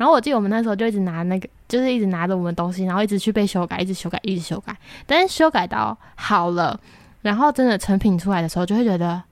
[0.00, 4.74] 然后我记得我们那时候就一直拿那个，就是一直拿着我们东西，然后一直去被修改，一直修改，一直修改。
[5.06, 6.80] 但是修改到好了，
[7.20, 9.22] 然后真的成品出来的时候，就会觉得，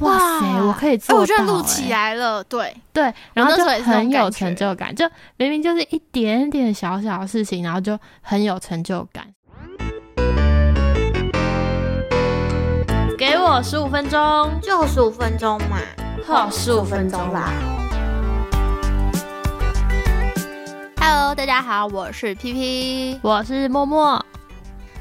[0.00, 5.04] 哇塞，我可以做到、我觉得录欸起来了，对，对，然后就很有成就感，就
[5.36, 9.26] 明明就是一点点小小的事情，然后就很有成就感。
[13.18, 15.76] 给我十五分钟，就十五分钟嘛，
[16.26, 17.52] 好，十五分钟啦。
[21.10, 23.18] Hello，大家好，我是 P P。
[23.22, 24.22] 我是默默，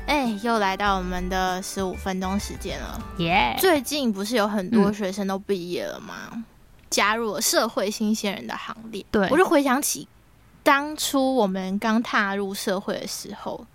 [0.05, 3.05] 哎，又来到我们的十五分钟时间了。
[3.17, 6.45] 耶、最近不是有很多嗯学生都毕业了吗？
[6.89, 9.05] 加入了社会新鲜人的行列。
[9.11, 10.07] 对我就回想起
[10.63, 13.67] 当初我们刚踏入社会的时候，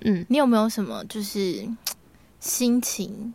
[0.00, 1.68] 嗯，你有没有什么就是
[2.40, 3.34] 心情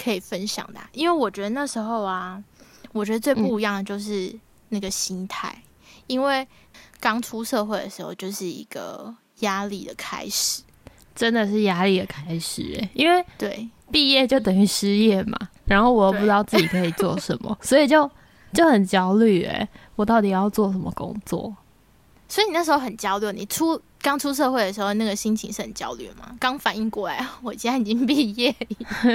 [0.00, 2.40] 可以分享的啊、因为我觉得那时候啊，
[2.92, 4.32] 我觉得最不一样的就是
[4.68, 5.59] 那个心态，
[6.10, 6.46] 因为
[6.98, 10.62] 刚出社会的时候就是一个压力的开始。
[11.14, 18.10] 真的是压力的开始哎，因为对，毕业就等于失业嘛，然后我又不知道自己可以做什么，所以就
[18.54, 21.54] 就很焦虑哎，我到底要做什么工作？
[22.26, 23.30] 所以你那时候很焦虑。
[23.32, 26.34] 你出刚出社会的时候，那个心情是很焦虑的吗？
[26.38, 28.54] 刚反应过来， 我现在已经毕业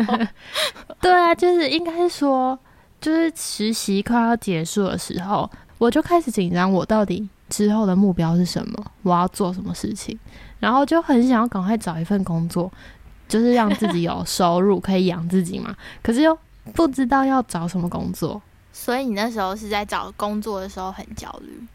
[0.08, 0.30] 了。
[1.02, 2.60] 对啊，就是应该说，
[3.02, 8.86] 就是实习快要结束的时候，我就开始紧张，我到底之后的目标是什么？
[9.04, 10.18] 我要做什么事情？
[10.60, 12.72] 然后就很想要赶快找一份工作，
[13.28, 15.76] 就是让自己有 收入，可以养自己嘛。
[16.02, 16.38] 可是又
[16.74, 18.42] 不知道要找什么工作。
[18.72, 21.68] 所以你那时候是在找工作的时候很焦虑。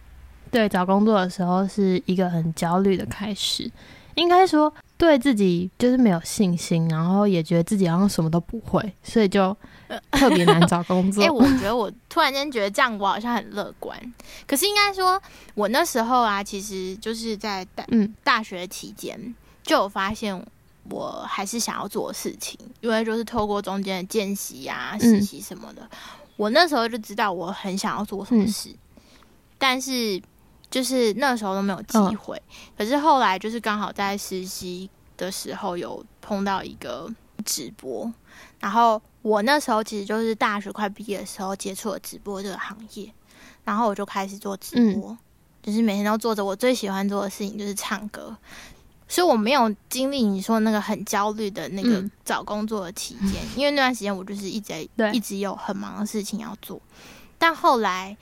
[0.50, 3.70] 对，找工作的时候是一个很焦虑的开始，
[4.16, 9.56] 应该说对自己就是没有信心，然后也觉得自己好像什么都不会，所以就
[10.10, 11.24] 特别难找工作。
[11.24, 13.98] 哎、我觉得我突然间觉得这样我好像很乐观，
[14.46, 15.18] 可是应该说，
[15.54, 20.38] 我那时候啊，其实就是在大嗯大学期间就有发现，
[20.90, 25.88] 我还是想要做的事情，因为就是透过中间的见习啊、嗯实习什么的，
[26.36, 28.68] 我那时候就知道我很想要做什么嗯事，
[29.56, 30.20] 但是
[30.70, 32.40] 就是那时候都没有机嗯会。
[32.78, 37.12] 可是后来就是刚好在实习的时候有碰到一个
[37.44, 38.10] 直播，
[38.58, 43.12] 然后我那时候其实就是大学快毕业的时候接触了直播这个行业，
[43.64, 45.18] 然后我就开始做直嗯播，
[45.62, 48.36] 就是每天都做着我最喜欢做的事情，就是唱歌。
[49.08, 56.80] 所以我没有经历你说那个很焦虑的那个嗯找工作的期间，因为那段时间我就是一直一直有很忙的事情要做。
[57.36, 58.16] 但后来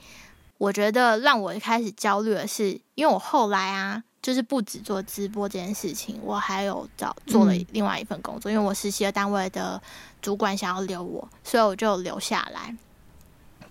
[0.59, 9.81] 我觉得让我开始焦虑的是，因为我后来啊，就是不止做直播这件事情，我还有找做了嗯另外一份工作，因为我实习的单位的
[10.21, 12.75] 主管想要留我，所以我就留下来。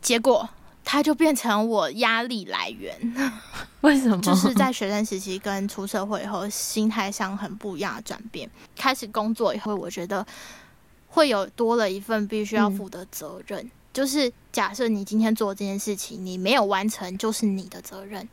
[0.01, 0.49] 结果
[0.83, 2.97] 他就变成我压力来源，
[3.83, 4.23] 为什么？
[4.23, 8.51] 就是在 学生时期跟出社会以后，心态上很不一样的转变。
[8.75, 10.27] 开始工作以后，我觉得
[11.09, 13.71] 会有多了一份必须要负的责任。
[13.93, 18.29] 就是假设你今天做这件事情，你没有完成，就是你的责任。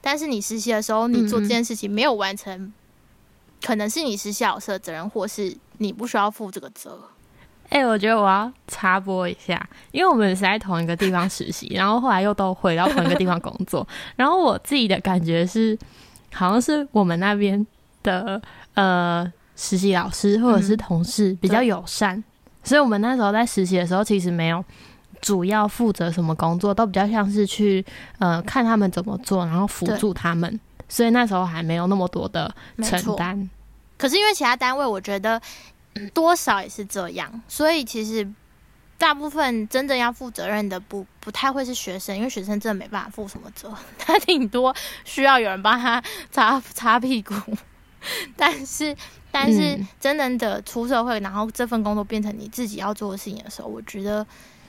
[0.00, 2.72] 但是你实习的时候，你做这件事情没有完成，
[3.62, 6.98] 可能是你实习老师的责任，或是你不需要负这个责。
[7.68, 15.78] 哎、我觉得我要插播一下，因为我们是在同一个地方实习，然后后来又都回到同一个地方工作，然后我自己的感觉是，
[16.34, 17.66] 好像是我们那边
[18.02, 18.42] 的
[18.74, 22.22] 呃实习老师或者是嗯同事比较友善，
[22.64, 24.64] 所以我们那时候在实习的时候，其实没有
[25.20, 27.84] 主要负责什么工作，都比较像是去
[28.18, 33.16] 呃看他们怎么做，然后辅助他们，所以那时候还没有那么多的承。
[33.16, 33.50] 担。
[33.98, 35.40] 可是因为其他单位，我觉得
[36.12, 38.28] 多少也是这样，所以其实
[38.98, 44.74] 大部分真正要负责任的不不太会是学生，因为学生真的没办法负什么责， 他顶多
[45.04, 47.34] 需要有人帮他擦擦屁股。
[48.36, 48.96] 但是，
[49.30, 54.26] 但是嗯真正的出社会，然后这份工作变成你自己要做的事情的时候，我觉得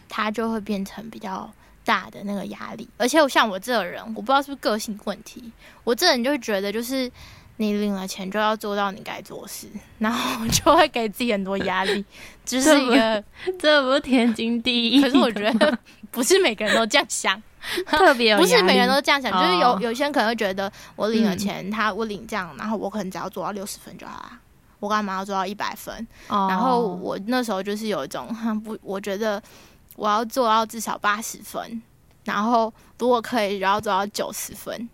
[0.07, 1.51] 它就会变成比较
[1.83, 2.88] 大的那个压力。
[2.97, 5.52] 而且，我像我这个人，我不知道是不是个性问题，
[5.84, 7.11] 我这人就会觉得就是。
[7.58, 9.67] 你领了钱就要做到你该做的事，
[9.99, 12.03] 然后就会给自己很多压力，
[12.43, 13.23] 就是一个。
[13.59, 14.99] 这不是天经地义？
[14.99, 15.78] 可是我觉得
[16.09, 17.40] 不是每个人都这样想，
[17.87, 24.31] 特别有不是每个人都这样想，就是有哦有些人可能会觉得我领了嗯钱，他我领这样，然后我可能只要做到六十分就好了，
[24.79, 25.95] 我干嘛要做到一百分？
[26.27, 29.41] 哦然后我那时候就是有一种哼不，我觉得
[29.95, 31.81] 我要做到至少八十分，
[32.25, 34.89] 然后如果可以，然后做到九十分。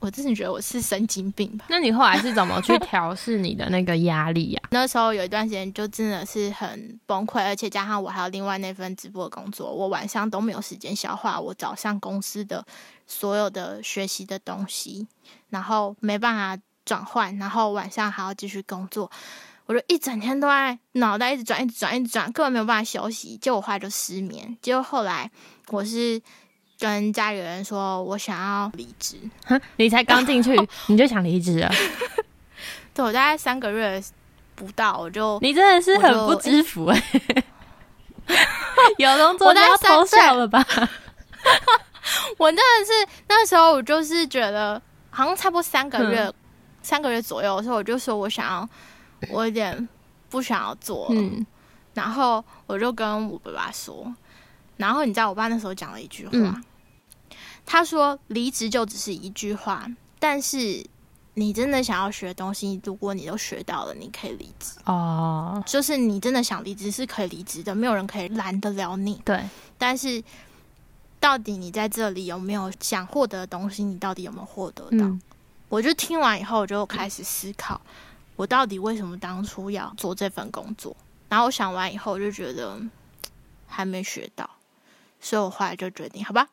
[0.00, 1.66] 我真的觉得我是神经病吧。
[1.68, 4.62] 那你后来是怎么去调试你的那个压力呀？
[4.70, 12.64] 那时候有一段时间就真的是很崩溃，而且加上我还有另外那份直播的工作，我晚上都没有时间消化我早上公司的
[13.06, 15.06] 所有的学习的东西，
[15.50, 19.10] 然后没办法转换，然后晚上还要继续工作，
[19.66, 23.36] 我就一整天都在脑袋一直转，一直转，一直转，根本没有办法休息。
[23.36, 24.56] 结果后来就失眠。
[24.62, 25.30] 结果后来
[25.68, 26.22] 我是。
[26.78, 29.16] 跟家里人说，我想要离职。
[29.76, 31.70] 你才刚进去， 你就想离职了？
[32.94, 34.02] 对，我大概三个月
[34.54, 37.02] 不到，我就你真的是很不知福哎！
[38.98, 40.64] 有工作就要偷笑了吧？
[42.38, 42.92] 我真的是
[43.28, 44.80] 那时候，我就是觉得
[45.10, 46.32] 好像差不多三个月，
[46.82, 48.68] 三个月左右的时候，我就说我想要，
[49.30, 49.88] 我有点
[50.30, 51.20] 不想要做了。
[51.94, 54.12] 然后我就跟我爸爸说，
[54.78, 56.62] 然后你知道，我爸那时候讲了一句话。
[57.66, 59.86] 他说：“离职就只是一句话，
[60.18, 60.82] 但是
[61.34, 65.62] 你真的想要学的东西，如果你都学到了，你可以离职哦。
[65.66, 69.20] 就是你真的想离职是可以离职的，没有人可以拦得了你。
[69.22, 69.46] 对，
[69.76, 70.22] 但是
[71.20, 73.84] 到底你在这里有没有想获得的东西？
[73.84, 75.06] 你到底有没有获得到？
[75.68, 77.78] 我就听完以后，我就开始思考，
[78.34, 80.96] 我到底为什么当初要做这份工作？
[81.28, 82.80] 然后我想完以后，我就觉得
[83.66, 84.48] 还没学到，
[85.20, 86.46] 所以我后来就决定，好吧。”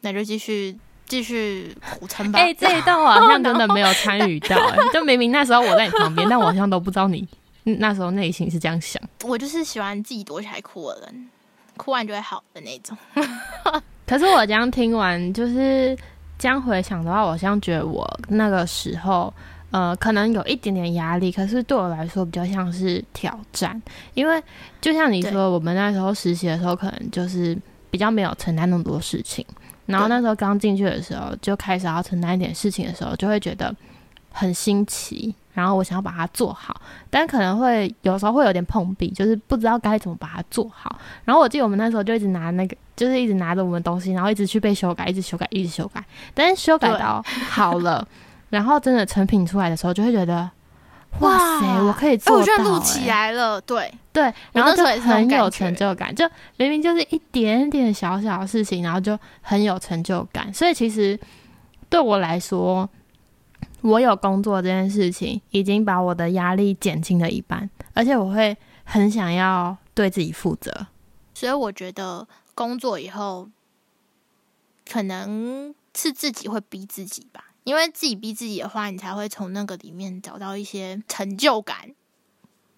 [0.00, 2.38] 那就继续继续苦撑吧。
[2.38, 7.26] 哎，这一段我好像真的没有参与到， 哎，就明明那时候我在你旁边，但我好像都不知道你
[7.64, 9.02] 那时候内心是这样想。
[9.24, 11.28] 我就是喜欢自己躲起来哭的人，
[11.76, 12.96] 哭完就会好的那种。
[14.06, 15.98] 可是我这样听完，就是
[16.38, 19.34] 这样回想的话，我好像觉得我那个时候，
[19.72, 23.82] 呃，可能有一点点压力，可是对我来说比较像是挑战，
[24.14, 24.40] 因为
[24.80, 27.58] 就像你说，我们那时候实习的时候，可能就是
[27.90, 29.44] 比较没有承担那么多事情。
[29.86, 33.74] 然后那时候刚进去的时候，就开始要承担一点事情的时候，就会觉得
[34.30, 35.34] 很新奇。
[35.54, 36.80] 然后我想要把它做好，
[37.10, 41.00] 但可能会有时候会有点碰壁，就是不知道该怎么把它做好。
[41.24, 46.04] 然后我记得我们那时候就一直拿那个，就是一直拿着我们东西，然后一直去被修改，一直修改，一直修改。
[46.32, 48.06] 但是修改到好了，
[48.50, 50.48] 然后真的成品出来的时候，就会觉得。
[51.20, 51.82] 哇塞！
[51.82, 60.52] 我可以做到，我觉得录起来了，对对，然后就很有成就感，就明明就是一点点小小的事情，然后就很有成就感。
[60.52, 61.18] 所以其实
[61.88, 62.88] 对我来说，
[63.80, 70.86] 我有工作这件事情，已经把我的压力减轻了一半，而且我会很想要对自己负责。
[71.34, 73.48] 所以我觉得工作以后，
[74.90, 77.44] 可能是自己会逼自己吧。
[77.68, 81.94] 因为自己逼自己的话，你才会从那个里面找到一些成就感，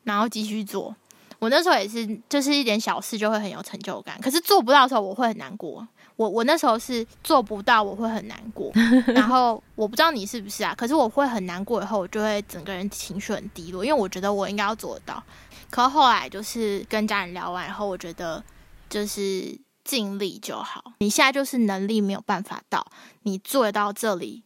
[0.03, 0.97] 然后继续做。
[1.39, 5.87] 我那时候也是，就是一点小事就会很有成就感，可是做不到的时候，我会很难过。
[6.17, 8.73] 我我那时候是做不到，我会很难过。
[9.15, 10.75] 然后我不知道你是不是啊？
[10.77, 15.23] 可是我会很难过，以后我就会整个人情绪很低落，因为我觉得我应该要做得到。
[15.71, 18.43] 可后来就是跟家人聊完以后，我觉得
[18.89, 20.95] 就是尽力就好。
[20.99, 22.85] 你现在就是能力没有办法到，
[23.23, 24.43] 你做到这里。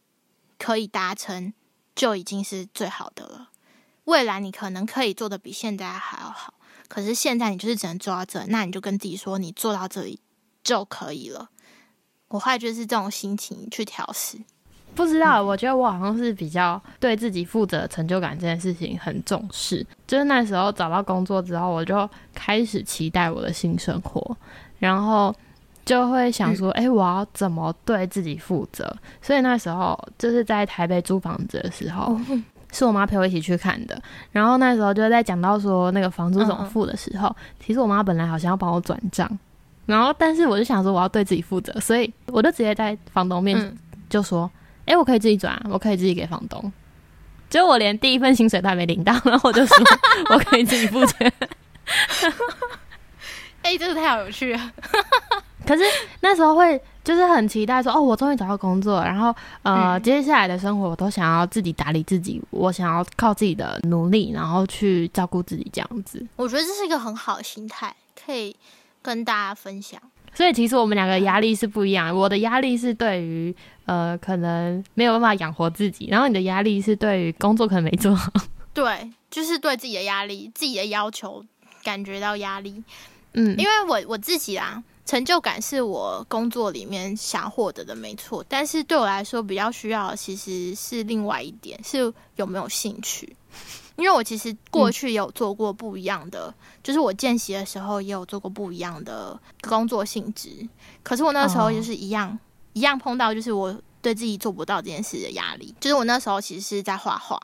[0.57, 1.53] 可以达成
[1.95, 3.49] 就已经是最好的了。
[4.05, 6.53] 未来你可能可以做的比现在还要好，
[6.87, 10.19] 可是现在你就是只能做到这，那你就跟自己说，你做到这里
[10.63, 11.49] 就可以了。
[12.27, 14.37] 我后来就是这种心情去调试。
[14.93, 19.85] 不知道，我觉得我好像是比较对自己负责，成就感这件事情很重视。
[20.05, 24.37] 就是那时候找到工作之后，我就开始期待我的新生活，
[24.79, 25.35] 然后。
[25.85, 28.95] 就会想说，哎，我要怎么对自己负责？
[29.21, 32.19] 所以那时候就是在台北租房子的时候，
[32.71, 34.01] 是我妈陪我一起去看的。
[34.31, 39.29] 然后那时候就在讲到说那个房租怎么付的时候，其实我妈本来好像要帮我转账，
[39.85, 43.77] 然后但是我就想说我要对自己负责，所以我就直接在房东面
[44.09, 44.49] 就说，
[44.85, 46.71] 哎，我可以自己转，我可以自己给房东。
[47.47, 49.77] 结果我连第一份薪水都还没领到，然后我就说
[50.33, 51.31] 我可以自己付钱。
[53.61, 54.71] 哎，真的太有趣了。
[55.65, 55.83] 可是
[56.21, 66.25] 那时候会就是很期待说哦，我终于找到工作，然后呃，接下来的生活我都想要自己打理自己，我想要靠自己的努力，然后去照顾自己这样子。
[66.35, 67.95] 我觉得这是一个很好的心态，
[68.25, 68.55] 可以
[69.01, 70.01] 跟大家分享。
[70.33, 73.55] 所以其实我们两个压力是不一样，我的压力是对于
[73.85, 78.31] 呃可能没有办法养活自己，然后你的压力是对于工作可能没做好。
[78.73, 81.43] 对，就是对自己的压力、自己的要求
[81.83, 82.83] 感觉到压力。
[83.33, 84.83] 嗯，因为我我自己啊。
[85.05, 88.43] 成就感是我工作里面想获得的，没错。
[88.49, 93.35] 但是对我来说，比较需要的其实是另外一点，是有没有兴趣。
[93.97, 100.67] 因为我其实过去有做过不一样的，就是我见习的时候也有做过不一样的工作性质。
[101.01, 102.37] 可是我那时候就是一样，
[102.73, 105.73] 一样碰到，就是我对自己做不到这件事的压力。
[105.79, 107.39] 就是我那时候其实是在画画，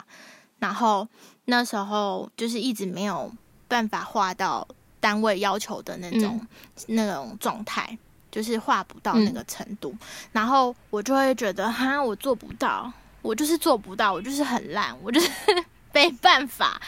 [0.59, 1.07] 然后
[1.45, 3.31] 那时候就是一直没有
[3.69, 4.67] 办法画到
[5.01, 6.39] 单位要求的那种、
[6.87, 7.97] 那种状态，
[8.31, 9.93] 就是画不到那个程度，
[10.31, 12.89] 然后我就会觉得哈，我做不到，
[13.21, 15.29] 我就是做不到，我就是很烂，我就是
[15.91, 16.81] 没办法。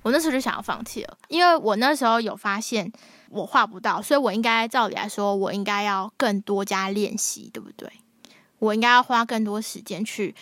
[0.00, 2.90] 我那时候就想要放弃了，因为我那时候有发现
[3.28, 7.90] 我画不到，所以我应该照理来说，我应该要更多加练习，对不对？
[8.60, 10.34] 我应该要花更多时间去，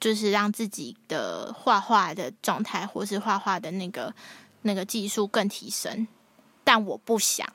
[0.00, 4.14] 就是让自己的画画的状态，或是画画的那个
[4.62, 6.06] 那个技术更提升。
[6.64, 7.46] 但我不想，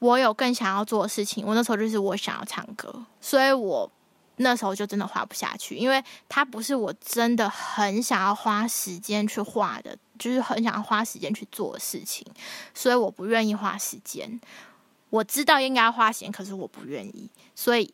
[0.00, 1.46] 我有更想要做的事情。
[1.46, 3.88] 我那时候就是我想要唱歌，所以我
[4.36, 9.96] 那时候就真的画不下去，因为它不是我真的很想要花时间去画的。
[10.16, 12.24] 就是很想要花时间去做的事情，
[12.72, 14.40] 所以我不愿意花时间。
[15.10, 17.92] 我知道应该花钱，可是我不愿意，所以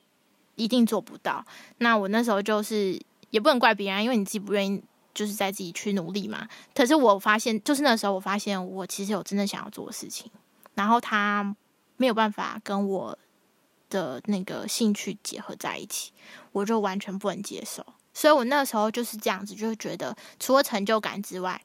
[0.56, 1.42] 一定做不到。
[1.78, 3.00] 那我那时候就是
[3.30, 4.82] 也不能怪别人，因为你自己不愿意，
[5.14, 6.46] 就是在自己去努力嘛。
[6.74, 10.30] 可是我发现，就是那时候我发现，我其实有真的想要做的事情，
[10.80, 11.54] 然后他
[11.98, 13.18] 没有办法跟我
[13.90, 16.10] 的那个兴趣结合在一起，
[16.52, 17.84] 我就完全不能接受。
[18.14, 21.60] 所以我那时候就是这样子，就觉得除了成就感之外，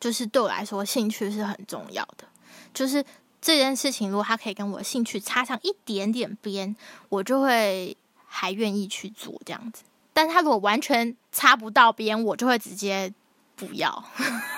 [0.00, 2.26] 就是对我来说，兴趣是很重要的。
[2.72, 3.04] 就是
[3.40, 6.74] 这件事情，如果他可以跟我的兴趣插上一点点边，
[7.08, 7.96] 我就会
[8.26, 9.84] 还愿意去做这样子。
[10.12, 13.14] 但他如果完全插不到边，我就会直接
[13.54, 14.04] 不要。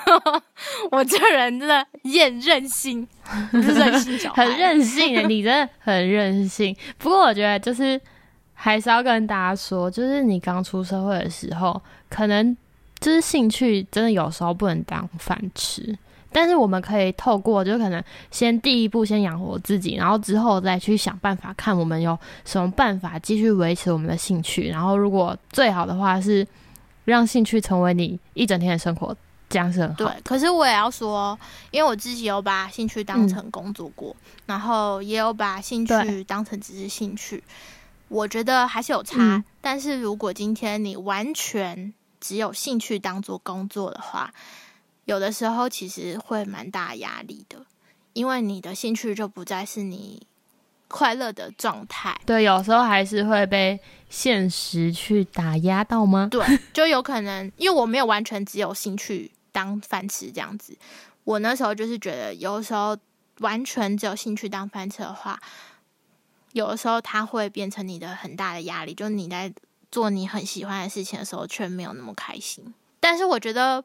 [0.90, 3.06] 我这人真的厌任性，
[3.42, 3.60] 很
[4.56, 6.76] 任性，你真的很任性。
[6.98, 8.00] 不过我觉得，就是
[8.54, 12.56] 还是要跟大家说，就是你刚出社会的时候，可能。
[12.98, 15.96] 就是兴趣真的有时候不能当饭吃，
[16.32, 24.70] 但是我们可以透过就可能先第一步先养活自己，然后之后再去想办法看我们有什么办法继续维持我们的兴趣。
[24.70, 26.44] 然后如果最好的话是
[27.04, 29.14] 让兴趣成为你一整天的生活，
[29.48, 29.94] 这样是很好。
[29.96, 31.38] 对，可是我也要说，
[31.70, 34.14] 因为我自己有把兴趣当成工作过，
[34.46, 37.42] 然后也有把兴趣当成只是兴趣，
[38.08, 39.42] 我觉得还是有差。
[39.60, 44.32] 但是如果今天你完全只有兴趣当做工作的话，
[45.04, 47.64] 有的时候其实会蛮大压力的，
[48.12, 50.26] 因为你的兴趣就不再是你
[50.88, 52.18] 快乐的状态。
[52.26, 56.28] 对，有时候还是会被现实去打压到吗？
[56.30, 60.76] 对，就有可能，因为我没有完全只有兴趣当饭吃这样子。
[61.24, 62.94] 我那时候就是觉得，有时候
[63.38, 65.40] 完全只有兴趣当饭吃的话，
[66.52, 69.50] 有的时候它会变成你的很大的压力，就是你在。
[69.88, 72.74] 做你很喜欢的事情的时候，却没有那么开心。
[73.00, 73.82] 但是我觉得，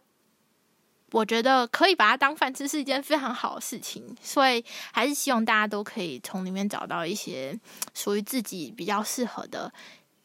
[1.12, 4.14] 我觉得可以把它当饭吃是一件非常好的事情。
[4.20, 7.58] 所以还是希望大家都可以从里面找到一些
[7.94, 9.72] 属于自己比较适合的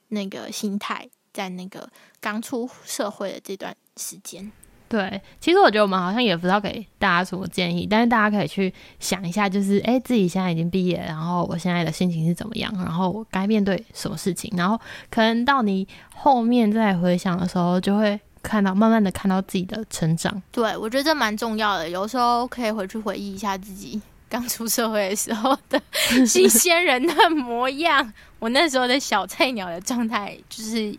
[0.09, 1.89] 那个心态，在那个
[2.21, 4.51] 刚出社会的这段时间。
[4.89, 20.41] 对，其实我觉得我们好像也不知道给大家什么建议，但是大家可以去想一下，就是哎，自己现在已经毕业，然后我现在的心情是怎么样，然后我该面对什么事情，然后可能到你后面再回想的时候，就会看到慢慢的看到自己的成长。
[20.53, 25.81] 对，我觉得这蛮重要的，有时候可以回去回忆一下自己刚出社会的时候的
[26.25, 30.97] 新鲜人的模样，我那时候的小菜鸟的状态，就是。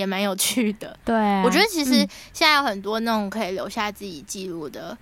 [0.00, 1.14] 也蛮有趣的，对，
[1.44, 1.92] 我觉得其实
[2.32, 4.96] 现在有很多那种可以留下自己记录的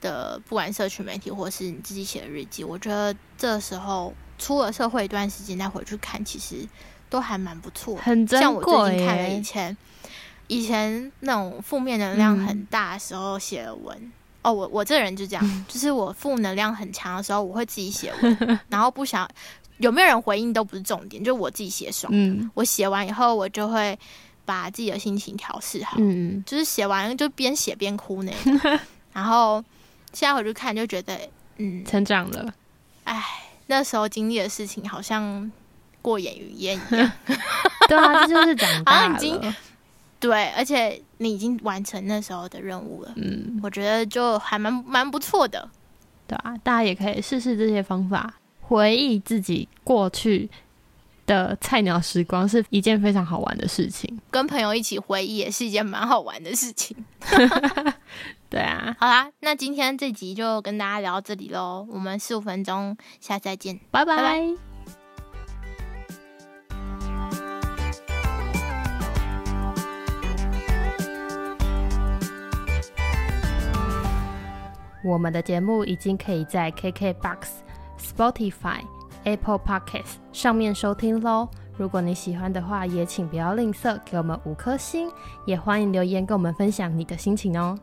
[0.00, 6.68] 的，不管社群媒体或是你自己写的日记，我觉得这时候出了社会一段时间再回去看，其实
[7.08, 7.96] 都还蛮不错。
[7.96, 9.76] 很像我最近看了以前
[10.48, 19.26] 以前那种负面能量很大的时候写的文，哦，我我这人就这样， 就是我负能量很强的时候，我会自己写文， 然后不想
[19.78, 22.12] 有没有人回应都不是重点，就我自己写爽。
[22.14, 23.98] 嗯，我写完以后，我就会。
[24.44, 28.32] 把自己的心情调试好，嗯，就是写完就边写边哭呢。
[29.12, 29.62] 然后
[30.12, 31.18] 现在回去看，就觉得
[31.58, 32.52] 嗯，成长了。
[33.04, 33.22] 哎，
[33.66, 35.50] 那时候经历的事情好像
[36.00, 37.12] 过眼云烟一样。
[37.88, 39.54] 对啊，这就是长 大了。
[40.18, 43.12] 对，而且你已经完成那时候的任务了。
[43.16, 45.68] 嗯，我觉得就还蛮蛮不错的。
[46.28, 50.48] 对啊，大家也可以试试这些方法，回忆自己过去。
[51.26, 56.96] 的菜鸟时光是一件非常好玩的事情，跟朋友一起回忆也是一件蛮好玩的事情。
[58.50, 64.46] 对啊，好啦，那今天这集就跟大家聊到这里喽，我们十五分钟，下次再见，拜拜。
[75.04, 77.38] 我们的节目已经可以在 KKBOX、
[77.98, 78.82] Spotify。
[79.24, 81.48] Apple Podcast 上面收听喽。
[81.76, 85.10] 如果你喜欢的话，也请不要吝啬给我们五颗星，
[85.46, 87.76] 也欢迎留言跟我们分享你的心情哦。